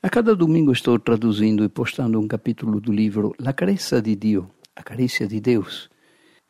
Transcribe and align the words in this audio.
A 0.00 0.08
cada 0.08 0.32
domingo 0.36 0.70
estou 0.70 0.96
traduzindo 0.96 1.64
e 1.64 1.68
postando 1.68 2.20
um 2.20 2.28
capítulo 2.28 2.80
do 2.80 2.92
livro 2.92 3.34
La 3.36 3.52
Carezza 3.52 4.00
di 4.00 4.14
Dio, 4.14 4.48
A 4.76 4.80
Carícia 4.80 5.26
de 5.26 5.40
Deus, 5.40 5.90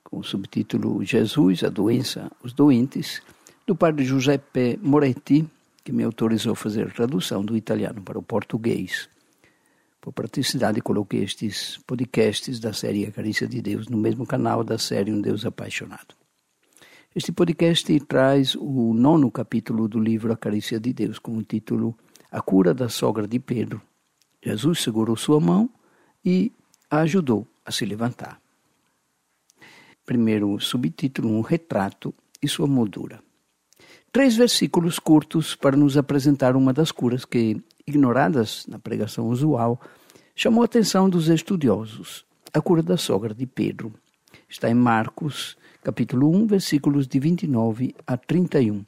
com 0.05 0.19
o 0.19 0.23
subtítulo 0.23 1.03
Jesus, 1.03 1.65
a 1.65 1.71
doença, 1.71 2.31
os 2.45 2.53
doentes, 2.53 3.23
do 3.67 3.75
padre 3.75 4.05
Giuseppe 4.05 4.79
Moretti, 4.83 5.49
que 5.83 5.93
me 5.93 6.05
autorizou 6.05 6.53
a 6.53 6.57
fazer 6.57 6.89
a 6.89 6.91
tradução 6.91 7.43
do 7.43 7.57
italiano 7.57 8.03
para 8.03 8.19
o 8.19 8.23
português. 8.23 9.09
Por 9.99 10.13
praticidade, 10.13 10.83
coloquei 10.83 11.25
estes 11.25 11.79
podcasts 11.87 12.61
da 12.61 12.75
série 12.75 13.07
A 13.07 13.11
Carícia 13.11 13.49
de 13.49 13.63
Deus 13.63 13.89
no 13.89 13.97
mesmo 13.97 14.27
canal 14.27 14.63
da 14.63 14.77
série 14.77 15.11
Um 15.11 15.23
Deus 15.23 15.47
Apaixonado. 15.47 16.15
Este 17.17 17.33
podcast 17.33 17.99
traz 18.01 18.55
o 18.55 18.93
nono 18.93 19.31
capítulo 19.31 19.89
do 19.89 19.99
livro 19.99 20.35
A 20.35 20.37
Carícia 20.37 20.79
de 20.79 20.93
Deus, 20.93 21.19
com 21.19 21.35
o 21.35 21.43
título 21.43 21.97
A 22.31 22.43
Cura 22.43 22.75
da 22.75 22.91
Sogra 22.91 23.27
de 23.27 23.39
Pedro. 23.39 23.81
Jesus 24.43 24.83
segurou 24.83 25.17
sua 25.17 25.41
mão 25.41 25.71
e 26.23 26.53
a 26.91 26.99
ajudou 26.99 27.47
a 27.65 27.73
se 27.73 27.87
levantar. 27.87 28.39
Primeiro 30.05 30.61
subtítulo, 30.61 31.31
um 31.31 31.41
retrato 31.41 32.15
e 32.43 32.47
sua 32.47 32.67
moldura. 32.67 33.23
Três 34.13 34.37
versículos 34.37 34.99
curtos 34.99 35.55
para 35.55 35.77
nos 35.77 35.97
apresentar 35.97 36.55
uma 36.55 36.73
das 36.73 36.93
curas 36.93 37.25
que, 37.25 37.63
ignoradas 37.87 38.67
na 38.67 38.79
pregação 38.79 39.29
usual, 39.29 39.81
chamou 40.35 40.63
a 40.63 40.67
atenção 40.67 41.09
dos 41.09 41.29
estudiosos, 41.29 42.27
a 42.53 42.61
cura 42.61 42.83
da 42.83 42.97
sogra 42.97 43.35
de 43.35 43.47
Pedro. 43.47 43.93
Está 44.49 44.69
em 44.71 44.75
Marcos, 44.75 45.57
capítulo 45.83 46.31
1, 46.31 46.47
versículos 46.47 47.07
de 47.07 47.19
29 47.19 47.95
a 48.07 48.17
31. 48.17 48.85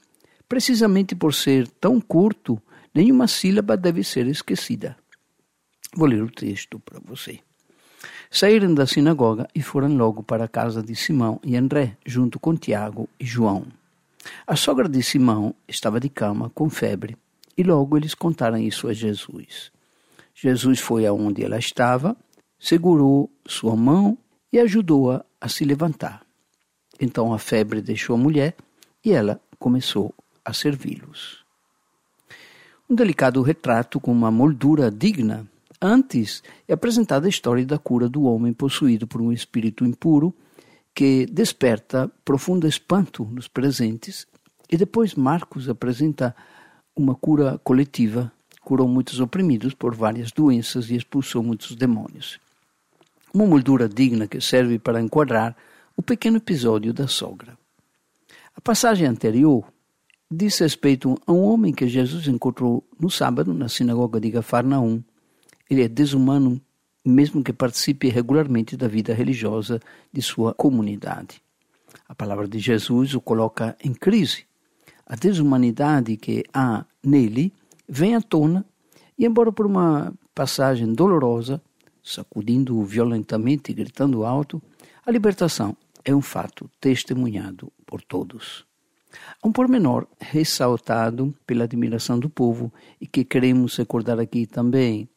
Precisamente 0.48 1.14
por 1.14 1.32
ser 1.32 1.68
tão 1.68 2.00
curto, 2.00 2.60
nenhuma 2.94 3.26
sílaba 3.26 3.76
deve 3.76 4.02
ser 4.04 4.26
esquecida. 4.26 4.96
Vou 5.94 6.06
ler 6.06 6.22
o 6.22 6.30
texto 6.30 6.78
para 6.78 7.00
você. 7.00 7.40
Saíram 8.30 8.72
da 8.72 8.86
sinagoga 8.86 9.48
e 9.54 9.60
foram 9.60 9.96
logo 9.96 10.22
para 10.22 10.44
a 10.44 10.48
casa 10.48 10.82
de 10.82 10.94
Simão 10.94 11.40
e 11.44 11.56
André, 11.56 11.96
junto 12.06 12.38
com 12.38 12.56
Tiago 12.56 13.08
e 13.18 13.26
João. 13.26 13.66
A 14.46 14.54
sogra 14.54 14.88
de 14.88 15.02
Simão 15.02 15.54
estava 15.66 15.98
de 15.98 16.08
cama 16.08 16.50
com 16.50 16.70
febre 16.70 17.16
e 17.56 17.62
logo 17.62 17.96
eles 17.96 18.14
contaram 18.14 18.58
isso 18.58 18.88
a 18.88 18.92
Jesus. 18.92 19.72
Jesus 20.34 20.78
foi 20.78 21.06
aonde 21.06 21.44
ela 21.44 21.58
estava, 21.58 22.16
segurou 22.58 23.30
sua 23.46 23.74
mão 23.74 24.16
e 24.52 24.58
ajudou-a 24.58 25.24
a 25.40 25.48
se 25.48 25.64
levantar. 25.64 26.22
Então 27.00 27.32
a 27.32 27.38
febre 27.38 27.80
deixou 27.80 28.14
a 28.14 28.18
mulher 28.18 28.54
e 29.04 29.12
ela 29.12 29.40
começou 29.58 30.14
a 30.44 30.52
servi-los. 30.52 31.39
Um 32.90 32.94
delicado 32.96 33.40
retrato 33.40 34.00
com 34.00 34.10
uma 34.10 34.32
moldura 34.32 34.90
digna. 34.90 35.46
Antes 35.80 36.42
é 36.66 36.72
apresentada 36.72 37.26
a 37.26 37.28
história 37.28 37.64
da 37.64 37.78
cura 37.78 38.08
do 38.08 38.24
homem 38.24 38.52
possuído 38.52 39.06
por 39.06 39.22
um 39.22 39.30
espírito 39.30 39.84
impuro 39.84 40.34
que 40.92 41.24
desperta 41.26 42.10
profundo 42.24 42.66
espanto 42.66 43.22
nos 43.26 43.46
presentes, 43.46 44.26
e 44.68 44.76
depois 44.76 45.14
Marcos 45.14 45.68
apresenta 45.68 46.34
uma 46.96 47.14
cura 47.14 47.60
coletiva, 47.62 48.32
curou 48.60 48.88
muitos 48.88 49.20
oprimidos 49.20 49.72
por 49.72 49.94
várias 49.94 50.32
doenças 50.32 50.90
e 50.90 50.96
expulsou 50.96 51.44
muitos 51.44 51.76
demônios. 51.76 52.40
Uma 53.32 53.46
moldura 53.46 53.88
digna 53.88 54.26
que 54.26 54.40
serve 54.40 54.80
para 54.80 55.00
enquadrar 55.00 55.56
o 55.96 56.02
pequeno 56.02 56.38
episódio 56.38 56.92
da 56.92 57.06
sogra. 57.06 57.56
A 58.56 58.60
passagem 58.60 59.06
anterior 59.06 59.64
diz 60.30 60.58
respeito 60.58 61.18
a 61.26 61.32
um 61.32 61.42
homem 61.42 61.72
que 61.72 61.88
Jesus 61.88 62.28
encontrou 62.28 62.86
no 62.98 63.10
sábado 63.10 63.52
na 63.52 63.68
sinagoga 63.68 64.20
de 64.20 64.30
Gafarnaum. 64.30 65.02
Ele 65.68 65.82
é 65.82 65.88
desumano 65.88 66.60
mesmo 67.04 67.42
que 67.42 67.52
participe 67.52 68.08
regularmente 68.08 68.76
da 68.76 68.86
vida 68.86 69.12
religiosa 69.12 69.80
de 70.12 70.22
sua 70.22 70.54
comunidade. 70.54 71.42
A 72.08 72.14
palavra 72.14 72.46
de 72.46 72.58
Jesus 72.58 73.14
o 73.14 73.20
coloca 73.20 73.76
em 73.82 73.92
crise. 73.92 74.44
A 75.06 75.16
desumanidade 75.16 76.16
que 76.16 76.44
há 76.52 76.84
nele 77.02 77.52
vem 77.88 78.14
à 78.14 78.20
tona 78.20 78.64
e, 79.18 79.26
embora 79.26 79.50
por 79.50 79.66
uma 79.66 80.12
passagem 80.34 80.92
dolorosa, 80.92 81.60
sacudindo-o 82.02 82.84
violentamente 82.84 83.72
e 83.72 83.74
gritando 83.74 84.24
alto, 84.24 84.62
a 85.04 85.10
libertação 85.10 85.76
é 86.04 86.14
um 86.14 86.22
fato 86.22 86.70
testemunhado 86.80 87.72
por 87.84 88.02
todos. 88.02 88.69
Um 89.44 89.52
pormenor 89.52 90.06
ressaltado 90.18 91.34
pela 91.46 91.64
admiração 91.64 92.18
do 92.18 92.28
povo 92.28 92.72
e 93.00 93.06
que 93.06 93.24
queremos 93.24 93.76
recordar 93.76 94.18
aqui 94.18 94.46
também. 94.46 95.08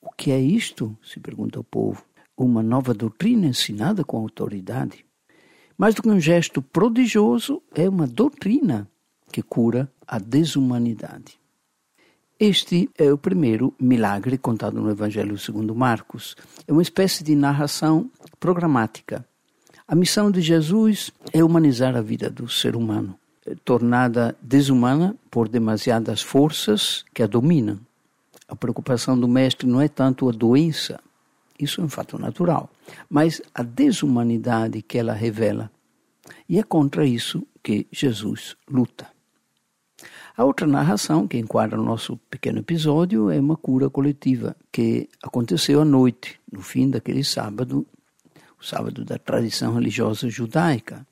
O 0.00 0.10
que 0.10 0.30
é 0.30 0.40
isto? 0.40 0.96
se 1.02 1.20
pergunta 1.20 1.60
o 1.60 1.64
povo. 1.64 2.04
Uma 2.36 2.62
nova 2.62 2.94
doutrina 2.94 3.46
ensinada 3.46 4.04
com 4.04 4.18
autoridade. 4.18 5.04
Mais 5.76 5.94
do 5.94 6.02
que 6.02 6.08
um 6.08 6.20
gesto 6.20 6.62
prodigioso, 6.62 7.62
é 7.74 7.88
uma 7.88 8.06
doutrina 8.06 8.88
que 9.32 9.42
cura 9.42 9.90
a 10.06 10.18
desumanidade. 10.18 11.40
Este 12.38 12.90
é 12.98 13.12
o 13.12 13.16
primeiro 13.16 13.72
milagre 13.78 14.36
contado 14.36 14.80
no 14.80 14.90
Evangelho 14.90 15.38
segundo 15.38 15.74
Marcos. 15.74 16.36
É 16.66 16.72
uma 16.72 16.82
espécie 16.82 17.22
de 17.22 17.36
narração 17.36 18.10
programática. 18.40 19.24
A 19.86 19.94
missão 19.94 20.30
de 20.30 20.40
Jesus 20.40 21.12
é 21.32 21.44
humanizar 21.44 21.94
a 21.96 22.00
vida 22.00 22.28
do 22.28 22.48
ser 22.48 22.74
humano, 22.74 23.16
tornada 23.64 24.36
desumana 24.40 25.16
por 25.30 25.48
demasiadas 25.48 26.22
forças 26.22 27.04
que 27.12 27.22
a 27.22 27.26
dominam. 27.26 27.80
A 28.48 28.54
preocupação 28.54 29.18
do 29.18 29.26
mestre 29.26 29.66
não 29.66 29.80
é 29.80 29.88
tanto 29.88 30.28
a 30.28 30.32
doença, 30.32 31.00
isso 31.58 31.80
é 31.80 31.84
um 31.84 31.88
fato 31.88 32.18
natural, 32.18 32.70
mas 33.08 33.40
a 33.54 33.62
desumanidade 33.62 34.82
que 34.82 34.98
ela 34.98 35.12
revela. 35.12 35.70
E 36.48 36.58
é 36.58 36.62
contra 36.62 37.06
isso 37.06 37.46
que 37.62 37.86
Jesus 37.90 38.56
luta. 38.68 39.08
A 40.36 40.44
outra 40.44 40.66
narração 40.66 41.28
que 41.28 41.38
enquadra 41.38 41.80
o 41.80 41.84
nosso 41.84 42.16
pequeno 42.30 42.60
episódio 42.60 43.30
é 43.30 43.38
uma 43.38 43.56
cura 43.56 43.90
coletiva 43.90 44.56
que 44.70 45.08
aconteceu 45.22 45.82
à 45.82 45.84
noite, 45.84 46.40
no 46.50 46.62
fim 46.62 46.88
daquele 46.88 47.22
sábado, 47.22 47.86
o 48.58 48.64
sábado 48.64 49.04
da 49.04 49.18
tradição 49.18 49.74
religiosa 49.74 50.28
judaica, 50.30 51.06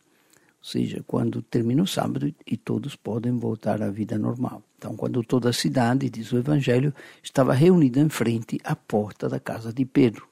ou 0.60 0.66
seja, 0.66 1.02
quando 1.06 1.40
termina 1.40 1.82
o 1.82 1.86
sábado 1.86 2.32
e 2.46 2.56
todos 2.56 2.94
podem 2.94 3.32
voltar 3.38 3.80
à 3.82 3.90
vida 3.90 4.18
normal. 4.18 4.62
Então, 4.76 4.94
quando 4.94 5.22
toda 5.22 5.48
a 5.48 5.54
cidade, 5.54 6.10
diz 6.10 6.30
o 6.32 6.36
Evangelho, 6.36 6.94
estava 7.22 7.54
reunida 7.54 7.98
em 7.98 8.10
frente 8.10 8.60
à 8.62 8.76
porta 8.76 9.26
da 9.26 9.40
casa 9.40 9.72
de 9.72 9.86
Pedro. 9.86 10.28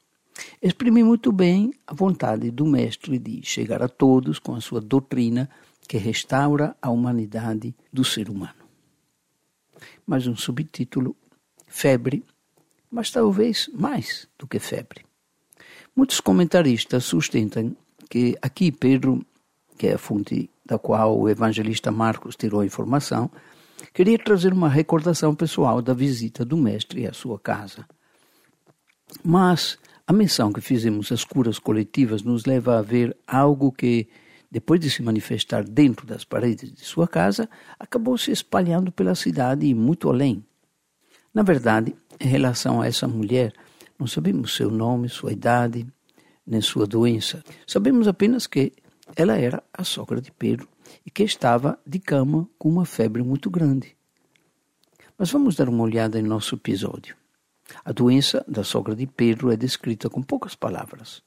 Exprime 0.60 1.02
muito 1.02 1.32
bem 1.32 1.72
a 1.86 1.94
vontade 1.94 2.50
do 2.50 2.66
Mestre 2.66 3.18
de 3.18 3.40
chegar 3.42 3.82
a 3.82 3.88
todos 3.88 4.38
com 4.38 4.54
a 4.54 4.60
sua 4.60 4.82
doutrina 4.82 5.48
que 5.88 5.96
restaura 5.96 6.76
a 6.80 6.90
humanidade 6.90 7.74
do 7.90 8.04
ser 8.04 8.28
humano. 8.28 8.68
Mais 10.06 10.26
um 10.26 10.36
subtítulo: 10.36 11.16
Febre, 11.66 12.22
mas 12.90 13.10
talvez 13.10 13.70
mais 13.72 14.28
do 14.38 14.46
que 14.46 14.58
febre. 14.58 15.06
Muitos 15.96 16.20
comentaristas 16.20 17.04
sustentam 17.04 17.74
que 18.10 18.36
aqui 18.42 18.70
Pedro 18.70 19.24
que 19.78 19.86
é 19.86 19.94
a 19.94 19.98
fonte 19.98 20.50
da 20.66 20.78
qual 20.78 21.18
o 21.18 21.28
evangelista 21.28 21.90
Marcos 21.90 22.36
tirou 22.36 22.60
a 22.60 22.66
informação, 22.66 23.30
queria 23.94 24.18
trazer 24.18 24.52
uma 24.52 24.68
recordação 24.68 25.34
pessoal 25.34 25.80
da 25.80 25.94
visita 25.94 26.44
do 26.44 26.56
mestre 26.56 27.06
à 27.06 27.12
sua 27.12 27.38
casa. 27.38 27.86
Mas 29.24 29.78
a 30.06 30.12
menção 30.12 30.52
que 30.52 30.60
fizemos 30.60 31.10
às 31.12 31.24
curas 31.24 31.58
coletivas 31.58 32.22
nos 32.22 32.44
leva 32.44 32.78
a 32.78 32.82
ver 32.82 33.16
algo 33.26 33.72
que, 33.72 34.08
depois 34.50 34.80
de 34.80 34.90
se 34.90 35.02
manifestar 35.02 35.62
dentro 35.62 36.06
das 36.06 36.24
paredes 36.24 36.72
de 36.72 36.84
sua 36.84 37.06
casa, 37.06 37.48
acabou 37.78 38.18
se 38.18 38.30
espalhando 38.30 38.90
pela 38.90 39.14
cidade 39.14 39.66
e 39.66 39.74
muito 39.74 40.10
além. 40.10 40.44
Na 41.32 41.42
verdade, 41.42 41.94
em 42.18 42.26
relação 42.26 42.80
a 42.80 42.86
essa 42.86 43.06
mulher, 43.06 43.52
não 43.98 44.06
sabemos 44.06 44.54
seu 44.54 44.70
nome, 44.70 45.08
sua 45.08 45.32
idade, 45.32 45.86
nem 46.46 46.60
sua 46.60 46.86
doença. 46.86 47.44
Sabemos 47.66 48.08
apenas 48.08 48.46
que 48.46 48.72
ela 49.16 49.36
era 49.36 49.62
a 49.72 49.84
sogra 49.84 50.20
de 50.20 50.30
Pedro 50.30 50.68
e 51.04 51.10
que 51.10 51.22
estava 51.22 51.78
de 51.86 51.98
cama 51.98 52.48
com 52.58 52.68
uma 52.68 52.84
febre 52.84 53.22
muito 53.22 53.50
grande. 53.50 53.96
Mas 55.16 55.30
vamos 55.30 55.56
dar 55.56 55.68
uma 55.68 55.82
olhada 55.82 56.18
em 56.18 56.22
nosso 56.22 56.54
episódio. 56.54 57.16
A 57.84 57.92
doença 57.92 58.44
da 58.48 58.64
sogra 58.64 58.94
de 58.94 59.06
Pedro 59.06 59.50
é 59.50 59.56
descrita 59.56 60.08
com 60.08 60.22
poucas 60.22 60.54
palavras. 60.54 61.22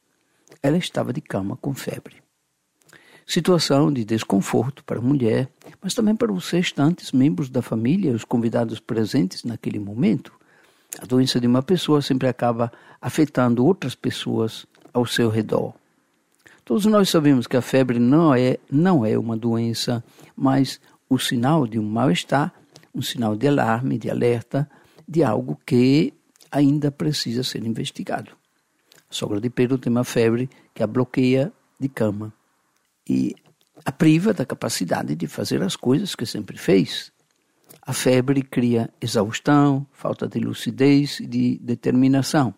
Ela 0.62 0.76
estava 0.76 1.12
de 1.12 1.20
cama 1.20 1.56
com 1.56 1.74
febre. 1.74 2.16
Situação 3.26 3.92
de 3.92 4.04
desconforto 4.04 4.82
para 4.84 4.98
a 4.98 5.02
mulher, 5.02 5.48
mas 5.80 5.94
também 5.94 6.16
para 6.16 6.32
os 6.32 6.50
restantes 6.50 7.12
membros 7.12 7.48
da 7.48 7.62
família 7.62 8.10
e 8.10 8.14
os 8.14 8.24
convidados 8.24 8.80
presentes 8.80 9.44
naquele 9.44 9.78
momento. 9.78 10.32
A 11.00 11.06
doença 11.06 11.40
de 11.40 11.46
uma 11.46 11.62
pessoa 11.62 12.02
sempre 12.02 12.28
acaba 12.28 12.72
afetando 13.00 13.64
outras 13.64 13.94
pessoas 13.94 14.66
ao 14.92 15.06
seu 15.06 15.28
redor. 15.30 15.74
Todos 16.64 16.86
nós 16.86 17.10
sabemos 17.10 17.46
que 17.46 17.56
a 17.56 17.62
febre 17.62 17.98
não 17.98 18.34
é, 18.34 18.58
não 18.70 19.04
é 19.04 19.18
uma 19.18 19.36
doença, 19.36 20.02
mas 20.36 20.80
o 21.08 21.18
sinal 21.18 21.66
de 21.66 21.78
um 21.78 21.82
mal-estar, 21.82 22.52
um 22.94 23.02
sinal 23.02 23.34
de 23.36 23.48
alarme, 23.48 23.98
de 23.98 24.08
alerta, 24.08 24.70
de 25.06 25.24
algo 25.24 25.60
que 25.66 26.14
ainda 26.50 26.90
precisa 26.90 27.42
ser 27.42 27.64
investigado. 27.64 28.30
A 29.10 29.14
sogra 29.14 29.40
de 29.40 29.50
Pedro 29.50 29.76
tem 29.76 29.90
uma 29.90 30.04
febre 30.04 30.48
que 30.72 30.82
a 30.82 30.86
bloqueia 30.86 31.52
de 31.80 31.88
cama 31.88 32.32
e 33.08 33.34
a 33.84 33.90
priva 33.90 34.32
da 34.32 34.46
capacidade 34.46 35.16
de 35.16 35.26
fazer 35.26 35.62
as 35.62 35.74
coisas 35.74 36.14
que 36.14 36.24
sempre 36.24 36.56
fez. 36.56 37.10
A 37.84 37.92
febre 37.92 38.42
cria 38.42 38.88
exaustão, 39.00 39.84
falta 39.92 40.28
de 40.28 40.38
lucidez 40.38 41.18
e 41.18 41.26
de 41.26 41.58
determinação. 41.58 42.54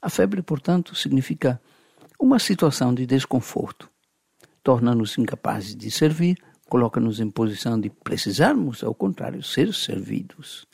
A 0.00 0.08
febre, 0.08 0.40
portanto, 0.40 0.94
significa 0.94 1.60
uma 2.22 2.38
situação 2.38 2.94
de 2.94 3.04
desconforto. 3.04 3.90
Torna-nos 4.62 5.18
incapazes 5.18 5.74
de 5.74 5.90
servir, 5.90 6.38
coloca-nos 6.68 7.18
em 7.18 7.28
posição 7.28 7.80
de 7.80 7.90
precisarmos, 7.90 8.84
ao 8.84 8.94
contrário, 8.94 9.42
ser 9.42 9.74
servidos. 9.74 10.64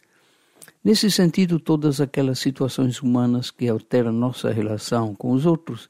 Nesse 0.85 1.11
sentido, 1.11 1.59
todas 1.59 2.03
aquelas 2.03 2.39
situações 2.39 3.01
humanas 3.01 3.51
que 3.51 3.67
alteram 3.67 4.13
nossa 4.13 4.53
relação 4.53 5.15
com 5.15 5.33
os 5.33 5.47
outros, 5.47 5.89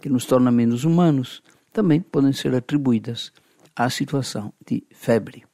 que 0.00 0.08
nos 0.08 0.26
tornam 0.26 0.52
menos 0.52 0.84
humanos, 0.84 1.42
também 1.72 2.00
podem 2.00 2.32
ser 2.32 2.54
atribuídas 2.54 3.32
à 3.74 3.90
situação 3.90 4.52
de 4.64 4.84
febre. 4.92 5.44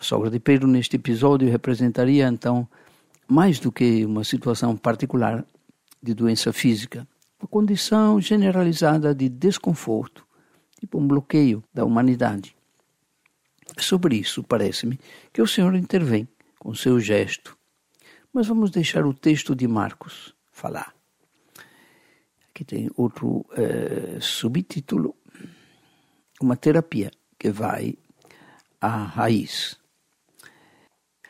A 0.00 0.02
sogra 0.02 0.30
de 0.30 0.40
Pedro, 0.40 0.66
neste 0.66 0.96
episódio, 0.96 1.50
representaria 1.50 2.26
então 2.26 2.66
mais 3.28 3.58
do 3.58 3.70
que 3.70 4.02
uma 4.06 4.24
situação 4.24 4.74
particular 4.78 5.44
de 6.02 6.14
doença 6.14 6.54
física, 6.54 7.06
uma 7.38 7.48
condição 7.48 8.20
generalizada 8.20 9.14
de 9.14 9.28
desconforto, 9.28 10.26
tipo 10.78 10.98
um 10.98 11.06
bloqueio 11.06 11.62
da 11.72 11.84
humanidade. 11.84 12.56
Sobre 13.78 14.16
isso, 14.16 14.42
parece-me 14.42 14.98
que 15.32 15.42
o 15.42 15.46
Senhor 15.46 15.74
intervém 15.74 16.26
com 16.58 16.74
seu 16.74 16.98
gesto. 16.98 17.56
Mas 18.32 18.46
vamos 18.46 18.70
deixar 18.70 19.04
o 19.04 19.14
texto 19.14 19.54
de 19.54 19.66
Marcos 19.66 20.34
falar. 20.50 20.94
Aqui 22.50 22.64
tem 22.64 22.90
outro 22.96 23.44
eh, 23.52 24.18
subtítulo: 24.20 25.14
Uma 26.40 26.56
terapia 26.56 27.10
que 27.38 27.50
vai 27.50 27.96
à 28.80 29.04
raiz. 29.04 29.78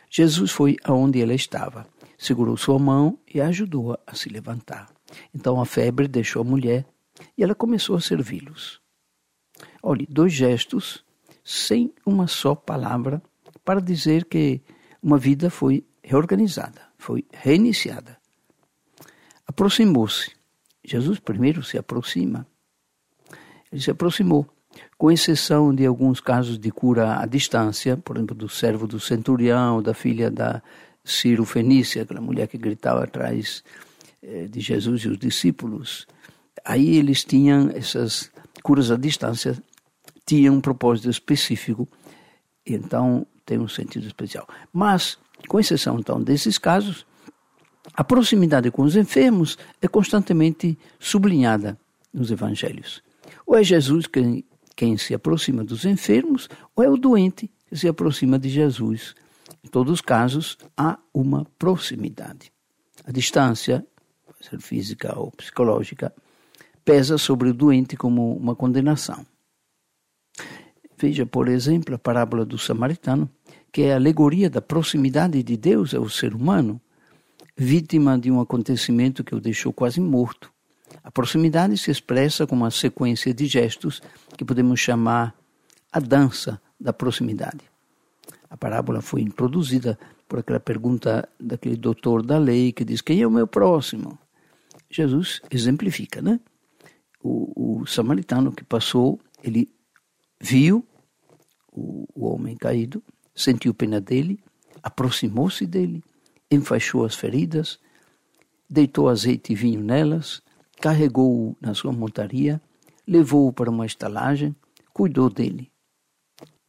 Jesus 0.08 0.50
foi 0.50 0.76
aonde 0.84 1.20
ela 1.20 1.34
estava, 1.34 1.86
segurou 2.16 2.56
sua 2.56 2.78
mão 2.78 3.18
e 3.32 3.40
a 3.40 3.48
ajudou 3.48 3.98
a 4.06 4.14
se 4.14 4.28
levantar. 4.28 4.95
Então 5.34 5.60
a 5.60 5.66
febre 5.66 6.08
deixou 6.08 6.42
a 6.42 6.44
mulher 6.44 6.86
e 7.36 7.42
ela 7.42 7.54
começou 7.54 7.96
a 7.96 8.00
servi-los. 8.00 8.80
Olhe, 9.82 10.06
dois 10.10 10.32
gestos, 10.32 11.04
sem 11.44 11.92
uma 12.04 12.26
só 12.26 12.54
palavra, 12.54 13.22
para 13.64 13.80
dizer 13.80 14.24
que 14.24 14.60
uma 15.02 15.18
vida 15.18 15.48
foi 15.50 15.84
reorganizada, 16.02 16.82
foi 16.98 17.24
reiniciada. 17.32 18.18
Aproximou-se. 19.46 20.32
Jesus 20.84 21.18
primeiro 21.18 21.62
se 21.62 21.78
aproxima. 21.78 22.46
Ele 23.72 23.80
se 23.80 23.90
aproximou 23.90 24.46
com 24.98 25.10
exceção 25.10 25.74
de 25.74 25.86
alguns 25.86 26.20
casos 26.20 26.58
de 26.58 26.70
cura 26.70 27.20
à 27.20 27.26
distância, 27.26 27.96
por 27.96 28.16
exemplo, 28.16 28.34
do 28.34 28.48
servo 28.48 28.86
do 28.86 29.00
centurião, 29.00 29.82
da 29.82 29.94
filha 29.94 30.30
da 30.30 30.62
Ciro 31.04 31.44
Fenícia, 31.44 32.02
aquela 32.02 32.20
mulher 32.20 32.48
que 32.48 32.58
gritava 32.58 33.04
atrás 33.04 33.62
de 34.50 34.60
Jesus 34.60 35.02
e 35.02 35.08
os 35.08 35.18
discípulos. 35.18 36.06
Aí 36.64 36.96
eles 36.96 37.24
tinham 37.24 37.70
essas 37.70 38.30
curas 38.62 38.90
à 38.90 38.96
distância, 38.96 39.56
tinham 40.24 40.56
um 40.56 40.60
propósito 40.60 41.08
específico, 41.08 41.88
então 42.66 43.26
tem 43.44 43.58
um 43.58 43.68
sentido 43.68 44.06
especial. 44.06 44.48
Mas, 44.72 45.18
com 45.46 45.60
exceção 45.60 45.98
então 45.98 46.20
desses 46.20 46.58
casos, 46.58 47.06
a 47.94 48.02
proximidade 48.02 48.70
com 48.70 48.82
os 48.82 48.96
enfermos 48.96 49.56
é 49.80 49.86
constantemente 49.86 50.76
sublinhada 50.98 51.78
nos 52.12 52.30
evangelhos. 52.30 53.02
Ou 53.46 53.56
é 53.56 53.62
Jesus 53.62 54.06
quem 54.06 54.44
quem 54.76 54.98
se 54.98 55.14
aproxima 55.14 55.64
dos 55.64 55.86
enfermos 55.86 56.48
ou 56.76 56.84
é 56.84 56.88
o 56.88 56.98
doente 56.98 57.50
que 57.66 57.76
se 57.76 57.88
aproxima 57.88 58.38
de 58.38 58.50
Jesus. 58.50 59.14
Em 59.64 59.68
todos 59.68 59.94
os 59.94 60.00
casos, 60.02 60.58
há 60.76 60.98
uma 61.12 61.46
proximidade. 61.58 62.52
A 63.04 63.10
distância, 63.10 63.84
ser 64.40 64.60
física 64.60 65.18
ou 65.18 65.30
psicológica, 65.32 66.12
pesa 66.84 67.18
sobre 67.18 67.50
o 67.50 67.54
doente 67.54 67.96
como 67.96 68.36
uma 68.36 68.54
condenação. 68.54 69.26
Veja, 70.98 71.26
por 71.26 71.48
exemplo, 71.48 71.94
a 71.94 71.98
parábola 71.98 72.44
do 72.44 72.56
samaritano, 72.56 73.28
que 73.70 73.82
é 73.82 73.92
a 73.92 73.96
alegoria 73.96 74.48
da 74.48 74.62
proximidade 74.62 75.42
de 75.42 75.56
Deus 75.56 75.94
ao 75.94 76.08
ser 76.08 76.34
humano, 76.34 76.80
vítima 77.56 78.18
de 78.18 78.30
um 78.30 78.40
acontecimento 78.40 79.24
que 79.24 79.34
o 79.34 79.40
deixou 79.40 79.72
quase 79.72 80.00
morto. 80.00 80.50
A 81.02 81.10
proximidade 81.10 81.76
se 81.76 81.90
expressa 81.90 82.46
como 82.46 82.64
uma 82.64 82.70
sequência 82.70 83.34
de 83.34 83.46
gestos 83.46 84.00
que 84.36 84.44
podemos 84.44 84.80
chamar 84.80 85.34
a 85.92 86.00
dança 86.00 86.60
da 86.80 86.92
proximidade. 86.92 87.60
A 88.48 88.56
parábola 88.56 89.00
foi 89.00 89.22
introduzida 89.22 89.98
por 90.28 90.38
aquela 90.38 90.60
pergunta 90.60 91.28
daquele 91.38 91.76
doutor 91.76 92.22
da 92.22 92.38
lei 92.38 92.72
que 92.72 92.84
diz: 92.84 93.00
Quem 93.00 93.20
é 93.20 93.26
o 93.26 93.30
meu 93.30 93.46
próximo? 93.46 94.18
Jesus 94.90 95.40
exemplifica, 95.50 96.22
né? 96.22 96.40
O, 97.22 97.80
o 97.80 97.86
samaritano 97.86 98.52
que 98.52 98.64
passou, 98.64 99.20
ele 99.42 99.70
viu 100.40 100.86
o, 101.72 102.06
o 102.14 102.26
homem 102.26 102.56
caído, 102.56 103.02
sentiu 103.34 103.74
pena 103.74 104.00
dele, 104.00 104.38
aproximou-se 104.82 105.66
dele, 105.66 106.02
enfaixou 106.50 107.04
as 107.04 107.14
feridas, 107.14 107.78
deitou 108.68 109.08
azeite 109.08 109.52
e 109.52 109.56
vinho 109.56 109.82
nelas, 109.82 110.42
carregou-o 110.80 111.56
na 111.60 111.74
sua 111.74 111.92
montaria, 111.92 112.60
levou-o 113.06 113.52
para 113.52 113.70
uma 113.70 113.86
estalagem, 113.86 114.54
cuidou 114.92 115.28
dele. 115.30 115.70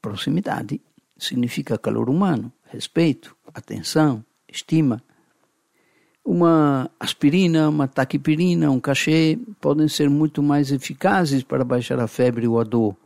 Proximidade 0.01 0.81
significa 1.17 1.77
calor 1.77 2.09
humano, 2.09 2.51
respeito, 2.63 3.35
atenção, 3.53 4.23
estima. 4.47 5.03
Uma 6.29 6.91
aspirina, 6.99 7.69
uma 7.69 7.87
taquipirina, 7.87 8.69
um 8.69 8.81
cachê 8.81 9.39
podem 9.61 9.87
ser 9.87 10.09
muito 10.09 10.43
mais 10.43 10.73
eficazes 10.73 11.41
para 11.41 11.63
baixar 11.63 12.01
a 12.01 12.05
febre 12.05 12.45
ou 12.45 12.59
a 12.59 12.65
dor, 12.65 12.97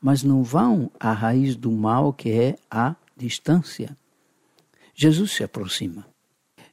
mas 0.00 0.22
não 0.22 0.44
vão 0.44 0.88
à 1.00 1.12
raiz 1.12 1.56
do 1.56 1.72
mal 1.72 2.12
que 2.12 2.30
é 2.30 2.56
a 2.70 2.94
distância. 3.16 3.96
Jesus 4.94 5.32
se 5.32 5.42
aproxima. 5.42 6.06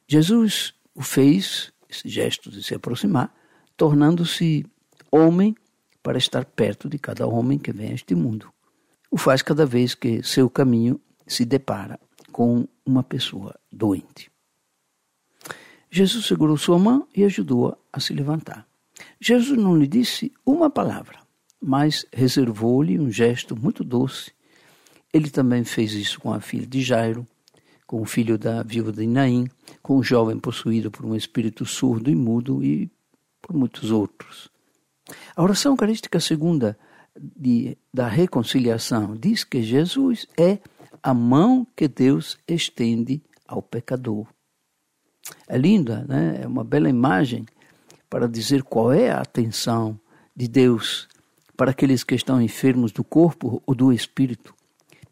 Jesus 0.06 0.72
o 0.94 1.02
fez, 1.02 1.72
esse 1.90 2.08
gesto 2.08 2.48
de 2.48 2.62
se 2.62 2.76
aproximar, 2.76 3.34
tornando-se 3.76 4.64
homem 5.10 5.52
para 6.00 6.16
estar 6.16 6.44
perto 6.44 6.88
de 6.88 6.96
cada 6.96 7.26
homem 7.26 7.58
que 7.58 7.72
vem 7.72 7.90
a 7.90 7.94
este 7.94 8.14
mundo. 8.14 8.48
O 9.10 9.18
faz 9.18 9.42
cada 9.42 9.66
vez 9.66 9.96
que 9.96 10.22
seu 10.22 10.48
caminho 10.48 11.00
se 11.26 11.44
depara 11.44 11.98
com 12.30 12.68
uma 12.86 13.02
pessoa 13.02 13.58
doente. 13.72 14.30
Jesus 15.90 16.26
segurou 16.26 16.56
sua 16.56 16.78
mão 16.78 17.06
e 17.14 17.24
ajudou-a 17.24 17.76
a 17.92 18.00
se 18.00 18.12
levantar. 18.12 18.66
Jesus 19.20 19.58
não 19.58 19.76
lhe 19.76 19.86
disse 19.86 20.32
uma 20.44 20.68
palavra, 20.68 21.18
mas 21.60 22.04
reservou-lhe 22.12 22.98
um 22.98 23.10
gesto 23.10 23.56
muito 23.56 23.82
doce. 23.82 24.32
Ele 25.12 25.30
também 25.30 25.64
fez 25.64 25.92
isso 25.92 26.20
com 26.20 26.32
a 26.32 26.40
filha 26.40 26.66
de 26.66 26.82
Jairo, 26.82 27.26
com 27.86 28.02
o 28.02 28.04
filho 28.04 28.36
da 28.36 28.62
viúva 28.62 28.92
de 28.92 29.06
Naim, 29.06 29.48
com 29.82 29.96
o 29.96 30.02
jovem 30.02 30.38
possuído 30.38 30.90
por 30.90 31.06
um 31.06 31.16
espírito 31.16 31.64
surdo 31.64 32.10
e 32.10 32.14
mudo 32.14 32.62
e 32.62 32.90
por 33.40 33.56
muitos 33.56 33.90
outros. 33.90 34.50
A 35.34 35.42
oração 35.42 35.72
eucarística 35.72 36.20
segunda 36.20 36.78
de, 37.18 37.78
da 37.92 38.06
reconciliação 38.06 39.16
diz 39.16 39.42
que 39.42 39.62
Jesus 39.62 40.26
é 40.36 40.58
a 41.02 41.14
mão 41.14 41.66
que 41.74 41.88
Deus 41.88 42.38
estende 42.46 43.22
ao 43.46 43.62
pecador. 43.62 44.26
É 45.46 45.56
linda, 45.56 46.04
né? 46.08 46.40
é 46.42 46.46
uma 46.46 46.64
bela 46.64 46.88
imagem 46.88 47.46
para 48.08 48.28
dizer 48.28 48.62
qual 48.62 48.92
é 48.92 49.10
a 49.10 49.20
atenção 49.20 49.98
de 50.34 50.48
Deus 50.48 51.08
para 51.56 51.72
aqueles 51.72 52.04
que 52.04 52.14
estão 52.14 52.40
enfermos 52.40 52.92
do 52.92 53.02
corpo 53.02 53.62
ou 53.66 53.74
do 53.74 53.92
espírito. 53.92 54.54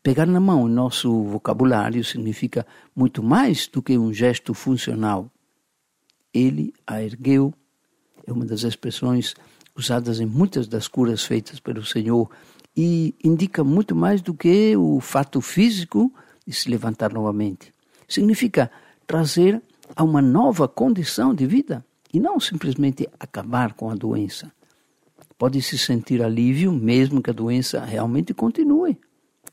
Pegar 0.02 0.26
na 0.26 0.38
mão, 0.38 0.68
nosso 0.68 1.24
vocabulário, 1.24 2.04
significa 2.04 2.64
muito 2.94 3.22
mais 3.22 3.66
do 3.66 3.82
que 3.82 3.98
um 3.98 4.12
gesto 4.12 4.54
funcional. 4.54 5.28
Ele 6.32 6.72
a 6.86 7.02
ergueu 7.02 7.52
é 8.26 8.32
uma 8.32 8.44
das 8.44 8.62
expressões 8.62 9.34
usadas 9.74 10.20
em 10.20 10.26
muitas 10.26 10.66
das 10.66 10.88
curas 10.88 11.24
feitas 11.24 11.60
pelo 11.60 11.84
Senhor 11.84 12.30
e 12.76 13.14
indica 13.22 13.64
muito 13.64 13.94
mais 13.94 14.20
do 14.20 14.34
que 14.34 14.76
o 14.76 15.00
fato 15.00 15.40
físico 15.40 16.12
de 16.46 16.52
se 16.52 16.68
levantar 16.70 17.12
novamente. 17.12 17.72
Significa 18.08 18.70
trazer 19.06 19.60
a 19.94 20.02
uma 20.02 20.22
nova 20.22 20.66
condição 20.66 21.34
de 21.34 21.46
vida 21.46 21.84
e 22.12 22.18
não 22.18 22.40
simplesmente 22.40 23.08
acabar 23.20 23.74
com 23.74 23.90
a 23.90 23.94
doença. 23.94 24.52
Pode-se 25.38 25.76
sentir 25.76 26.22
alívio 26.22 26.72
mesmo 26.72 27.22
que 27.22 27.30
a 27.30 27.34
doença 27.34 27.84
realmente 27.84 28.32
continue, 28.32 28.98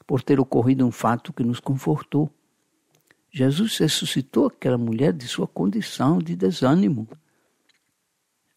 por 0.07 0.21
ter 0.21 0.39
ocorrido 0.39 0.85
um 0.85 0.91
fato 0.91 1.33
que 1.33 1.43
nos 1.43 1.59
confortou. 1.59 2.29
Jesus 3.29 3.77
ressuscitou 3.77 4.47
aquela 4.47 4.77
mulher 4.77 5.11
de 5.11 5.27
sua 5.27 5.47
condição 5.47 6.19
de 6.19 6.35
desânimo. 6.35 7.07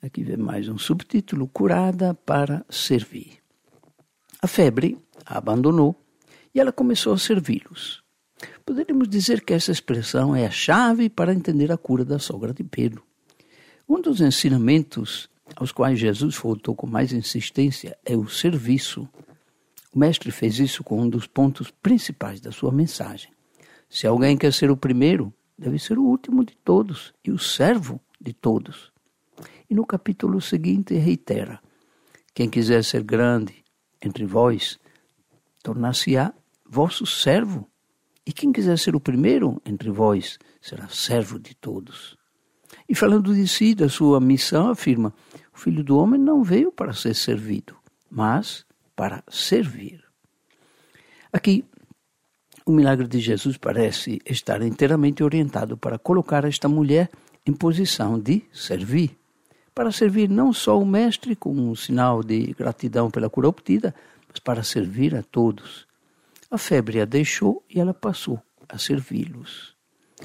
Aqui 0.00 0.22
vem 0.22 0.36
mais 0.36 0.68
um 0.68 0.78
subtítulo: 0.78 1.48
Curada 1.48 2.14
para 2.14 2.64
servir. 2.70 3.38
A 4.40 4.46
febre 4.46 4.96
a 5.24 5.38
abandonou 5.38 5.96
e 6.54 6.60
ela 6.60 6.70
começou 6.70 7.12
a 7.12 7.18
servi-los. 7.18 8.05
Poderíamos 8.66 9.08
dizer 9.08 9.44
que 9.44 9.54
essa 9.54 9.70
expressão 9.70 10.34
é 10.34 10.44
a 10.44 10.50
chave 10.50 11.08
para 11.08 11.32
entender 11.32 11.70
a 11.70 11.78
cura 11.78 12.04
da 12.04 12.18
sogra 12.18 12.52
de 12.52 12.64
Pedro. 12.64 13.04
Um 13.88 14.00
dos 14.00 14.20
ensinamentos 14.20 15.30
aos 15.54 15.70
quais 15.70 16.00
Jesus 16.00 16.36
voltou 16.36 16.74
com 16.74 16.84
mais 16.84 17.12
insistência 17.12 17.96
é 18.04 18.16
o 18.16 18.28
serviço. 18.28 19.08
O 19.94 19.98
mestre 20.00 20.32
fez 20.32 20.58
isso 20.58 20.82
com 20.82 21.00
um 21.00 21.08
dos 21.08 21.28
pontos 21.28 21.70
principais 21.70 22.40
da 22.40 22.50
sua 22.50 22.72
mensagem. 22.72 23.30
Se 23.88 24.04
alguém 24.04 24.36
quer 24.36 24.52
ser 24.52 24.68
o 24.68 24.76
primeiro, 24.76 25.32
deve 25.56 25.78
ser 25.78 25.96
o 25.96 26.02
último 26.02 26.44
de 26.44 26.56
todos 26.56 27.14
e 27.24 27.30
o 27.30 27.38
servo 27.38 28.00
de 28.20 28.32
todos. 28.32 28.92
E 29.70 29.76
no 29.76 29.86
capítulo 29.86 30.40
seguinte 30.40 30.92
reitera: 30.94 31.60
Quem 32.34 32.50
quiser 32.50 32.82
ser 32.82 33.04
grande 33.04 33.62
entre 34.02 34.26
vós, 34.26 34.76
tornar-se-á 35.62 36.34
vosso 36.68 37.06
servo. 37.06 37.70
E 38.26 38.32
quem 38.32 38.50
quiser 38.50 38.76
ser 38.76 38.96
o 38.96 39.00
primeiro 39.00 39.62
entre 39.64 39.88
vós, 39.88 40.36
será 40.60 40.88
servo 40.88 41.38
de 41.38 41.54
todos. 41.54 42.16
E 42.88 42.94
falando 42.94 43.32
de 43.32 43.46
si, 43.46 43.74
da 43.74 43.88
sua 43.88 44.20
missão, 44.20 44.68
afirma: 44.68 45.14
O 45.54 45.58
filho 45.58 45.84
do 45.84 45.96
homem 45.96 46.20
não 46.20 46.42
veio 46.42 46.72
para 46.72 46.92
ser 46.92 47.14
servido, 47.14 47.76
mas 48.10 48.66
para 48.96 49.22
servir. 49.28 50.02
Aqui, 51.32 51.64
o 52.64 52.72
milagre 52.72 53.06
de 53.06 53.20
Jesus 53.20 53.56
parece 53.56 54.20
estar 54.26 54.60
inteiramente 54.62 55.22
orientado 55.22 55.76
para 55.76 55.98
colocar 55.98 56.44
esta 56.44 56.68
mulher 56.68 57.08
em 57.46 57.52
posição 57.52 58.18
de 58.18 58.42
servir. 58.52 59.16
Para 59.72 59.92
servir 59.92 60.28
não 60.28 60.52
só 60.52 60.80
o 60.80 60.86
Mestre, 60.86 61.36
como 61.36 61.70
um 61.70 61.76
sinal 61.76 62.24
de 62.24 62.54
gratidão 62.54 63.08
pela 63.08 63.30
cura 63.30 63.48
obtida, 63.48 63.94
mas 64.28 64.40
para 64.40 64.64
servir 64.64 65.14
a 65.14 65.22
todos. 65.22 65.85
A 66.50 66.58
febre 66.58 67.00
a 67.00 67.04
deixou 67.04 67.64
e 67.68 67.80
ela 67.80 67.92
passou 67.92 68.40
a 68.68 68.78
servi-los. 68.78 69.76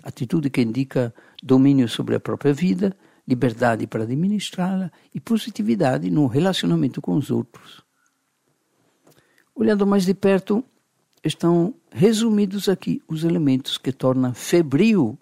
Atitude 0.04 0.50
que 0.50 0.62
indica 0.62 1.14
domínio 1.44 1.88
sobre 1.90 2.16
a 2.16 2.20
própria 2.20 2.54
vida, 2.54 2.96
liberdade 3.28 3.88
para 3.88 4.04
administrá-la 4.04 4.92
e 5.14 5.20
positividade 5.20 6.10
no 6.10 6.28
relacionamento 6.28 7.02
com 7.02 7.16
os 7.16 7.32
outros. 7.32 7.84
Olhando 9.56 9.86
mais 9.86 10.06
de 10.06 10.14
perto, 10.14 10.64
estão 11.24 11.74
resumidos 11.92 12.70
aqui 12.70 13.02
os 13.08 13.24
elementos 13.24 13.78
que 13.78 13.92
tornam 13.92 14.34
febril 14.34 15.20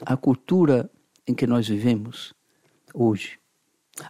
a 0.00 0.16
cultura 0.16 0.90
em 1.26 1.34
que 1.34 1.46
nós 1.46 1.68
vivemos 1.68 2.34
hoje, 2.94 3.38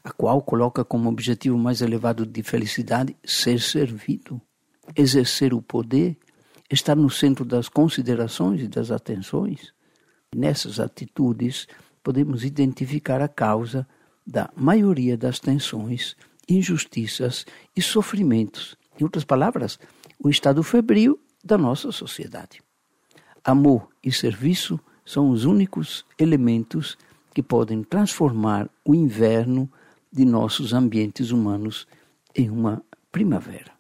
a 0.05 0.13
qual 0.13 0.43
coloca 0.43 0.85
como 0.85 1.09
objetivo 1.09 1.59
mais 1.59 1.81
elevado 1.81 2.25
de 2.25 2.43
felicidade 2.43 3.17
ser 3.25 3.61
servido, 3.61 4.41
exercer 4.95 5.53
o 5.53 5.61
poder, 5.61 6.17
estar 6.71 6.95
no 6.95 7.11
centro 7.11 7.45
das 7.45 7.69
considerações 7.69 8.61
e 8.61 8.69
das 8.69 8.91
atenções. 8.91 9.73
Nessas 10.35 10.81
atitudes, 10.81 11.67
podemos 12.03 12.45
identificar 12.45 13.21
a 13.21 13.29
causa 13.29 13.87
da 14.27 14.51
maioria 14.57 15.17
das 15.17 15.39
tensões, 15.39 16.17
injustiças 16.49 17.47
e 17.75 17.83
sofrimentos. 17.83 18.77
Em 18.99 19.05
outras 19.05 19.25
palavras, 19.25 19.79
o 20.19 20.29
estado 20.29 20.63
febril 20.63 21.21
da 21.45 21.57
nossa 21.57 21.93
sociedade. 21.93 22.61
Amor 23.45 23.89
e 24.03 24.11
serviço 24.11 24.81
são 25.05 25.31
os 25.31 25.45
únicos 25.45 26.05
elementos 26.19 26.99
que 27.33 27.43
podem 27.43 27.85
transformar 27.85 28.69
o 28.85 28.95
inverno 28.95 29.71
de 30.13 30.25
nossos 30.25 30.73
ambientes 30.73 31.31
humanos 31.31 31.87
em 32.35 32.51
uma 32.51 32.83
primavera. 33.13 33.73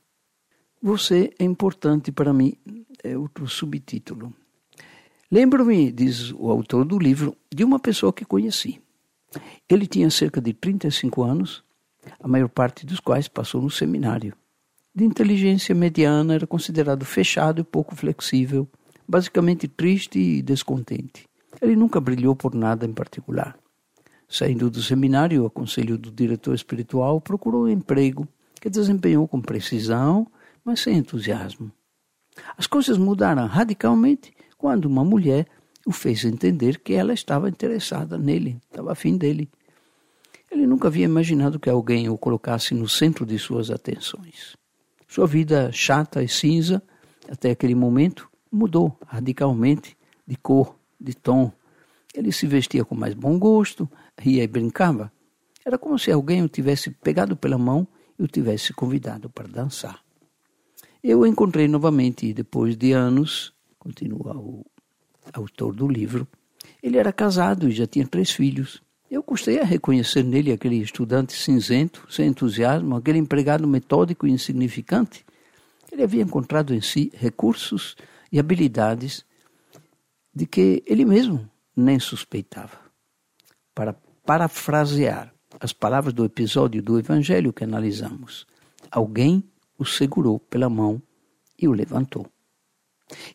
Você 0.80 1.32
é 1.38 1.44
importante 1.44 2.12
para 2.12 2.32
mim, 2.32 2.56
é 3.06 3.16
outro 3.16 3.46
subtítulo. 3.48 4.32
Lembro-me, 5.30 5.90
diz 5.90 6.32
o 6.32 6.50
autor 6.50 6.84
do 6.84 6.98
livro, 6.98 7.36
de 7.52 7.64
uma 7.64 7.78
pessoa 7.78 8.12
que 8.12 8.24
conheci. 8.24 8.80
Ele 9.68 9.86
tinha 9.86 10.10
cerca 10.10 10.40
de 10.40 10.52
35 10.52 11.22
anos, 11.22 11.64
a 12.20 12.28
maior 12.28 12.48
parte 12.48 12.86
dos 12.86 13.00
quais 13.00 13.28
passou 13.28 13.60
no 13.60 13.70
seminário 13.70 14.34
de 14.96 15.04
inteligência 15.04 15.74
mediana, 15.74 16.34
era 16.36 16.46
considerado 16.46 17.04
fechado 17.04 17.60
e 17.60 17.64
pouco 17.64 17.94
flexível, 17.94 18.66
basicamente 19.06 19.68
triste 19.68 20.18
e 20.18 20.40
descontente. 20.40 21.28
Ele 21.60 21.76
nunca 21.76 22.00
brilhou 22.00 22.34
por 22.34 22.54
nada 22.54 22.86
em 22.86 22.94
particular. 22.94 23.58
Saindo 24.26 24.70
do 24.70 24.82
seminário, 24.82 25.44
a 25.44 25.50
conselho 25.50 25.98
do 25.98 26.10
diretor 26.10 26.54
espiritual, 26.54 27.20
procurou 27.20 27.64
um 27.64 27.68
emprego 27.68 28.26
que 28.58 28.70
desempenhou 28.70 29.28
com 29.28 29.38
precisão, 29.38 30.26
mas 30.64 30.80
sem 30.80 30.96
entusiasmo. 30.96 31.70
As 32.56 32.66
coisas 32.66 32.98
mudaram 32.98 33.46
radicalmente 33.46 34.32
quando 34.56 34.86
uma 34.86 35.04
mulher 35.04 35.46
o 35.86 35.92
fez 35.92 36.24
entender 36.24 36.80
que 36.80 36.94
ela 36.94 37.14
estava 37.14 37.48
interessada 37.48 38.18
nele, 38.18 38.60
estava 38.68 38.92
afim 38.92 39.16
dele. 39.16 39.48
Ele 40.50 40.66
nunca 40.66 40.88
havia 40.88 41.04
imaginado 41.04 41.60
que 41.60 41.70
alguém 41.70 42.08
o 42.08 42.18
colocasse 42.18 42.74
no 42.74 42.88
centro 42.88 43.24
de 43.24 43.38
suas 43.38 43.70
atenções. 43.70 44.56
Sua 45.06 45.26
vida 45.26 45.70
chata 45.72 46.22
e 46.22 46.28
cinza, 46.28 46.82
até 47.30 47.50
aquele 47.50 47.74
momento, 47.74 48.28
mudou 48.50 48.98
radicalmente 49.06 49.96
de 50.26 50.36
cor, 50.36 50.76
de 51.00 51.14
tom. 51.14 51.52
Ele 52.14 52.32
se 52.32 52.46
vestia 52.46 52.84
com 52.84 52.94
mais 52.94 53.14
bom 53.14 53.38
gosto, 53.38 53.88
ria 54.18 54.42
e 54.42 54.48
brincava. 54.48 55.12
Era 55.64 55.78
como 55.78 55.98
se 55.98 56.10
alguém 56.10 56.42
o 56.42 56.48
tivesse 56.48 56.90
pegado 56.90 57.36
pela 57.36 57.58
mão 57.58 57.86
e 58.18 58.22
o 58.22 58.28
tivesse 58.28 58.72
convidado 58.72 59.28
para 59.28 59.46
dançar. 59.46 60.05
Eu 61.08 61.24
encontrei 61.24 61.68
novamente 61.68 62.32
depois 62.32 62.76
de 62.76 62.90
anos, 62.90 63.54
continua 63.78 64.36
o 64.36 64.66
autor 65.32 65.72
do 65.72 65.86
livro. 65.86 66.26
Ele 66.82 66.98
era 66.98 67.12
casado 67.12 67.68
e 67.68 67.70
já 67.70 67.86
tinha 67.86 68.04
três 68.04 68.32
filhos. 68.32 68.82
Eu 69.08 69.22
custei 69.22 69.60
a 69.60 69.64
reconhecer 69.64 70.24
nele 70.24 70.50
aquele 70.50 70.82
estudante 70.82 71.32
cinzento, 71.32 72.04
sem 72.10 72.26
entusiasmo, 72.26 72.96
aquele 72.96 73.18
empregado 73.18 73.68
metódico 73.68 74.26
e 74.26 74.32
insignificante. 74.32 75.24
Ele 75.92 76.02
havia 76.02 76.22
encontrado 76.22 76.74
em 76.74 76.80
si 76.80 77.12
recursos 77.14 77.94
e 78.32 78.40
habilidades 78.40 79.24
de 80.34 80.44
que 80.44 80.82
ele 80.84 81.04
mesmo 81.04 81.48
nem 81.76 82.00
suspeitava. 82.00 82.80
Para 83.72 83.94
parafrasear 84.24 85.32
as 85.60 85.72
palavras 85.72 86.12
do 86.12 86.24
episódio 86.24 86.82
do 86.82 86.98
Evangelho 86.98 87.52
que 87.52 87.62
analisamos, 87.62 88.44
alguém 88.90 89.44
o 89.78 89.84
segurou 89.84 90.38
pela 90.38 90.68
mão 90.68 91.00
e 91.60 91.68
o 91.68 91.72
levantou. 91.72 92.26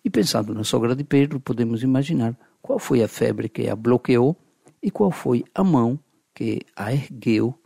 E 0.04 0.10
pensando 0.10 0.54
na 0.54 0.64
sogra 0.64 0.96
de 0.96 1.04
Pedro, 1.04 1.40
podemos 1.40 1.84
imaginar 1.84 2.38
qual 2.62 2.78
foi 2.78 3.04
a 3.04 3.08
febre 3.08 3.50
que 3.50 3.70
a 3.70 3.76
bloqueou 3.76 4.36
e 4.82 4.92
qual 4.92 5.12
foi 5.12 5.44
a 5.54 5.64
mão 5.64 6.00
que 6.34 6.62
a 6.76 6.94
ergueu, 6.94 7.58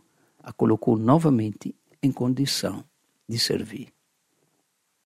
a 0.42 0.52
colocou 0.52 0.96
novamente 0.96 1.74
em 2.02 2.12
condição 2.12 2.84
de 3.28 3.38
servir. 3.38 3.95